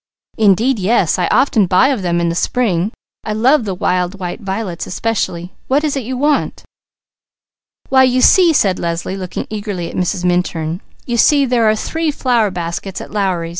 [0.39, 1.19] "Indeed yes!
[1.19, 2.91] I often buy of them in the spring.
[3.23, 5.53] I love the wild white violets especially.
[5.67, 6.63] What is it you want?"
[7.89, 10.25] "Why you see," said Leslie, looking eagerly at Mrs.
[10.25, 13.49] Minturn, "you see there are three flower baskets at Lowry's.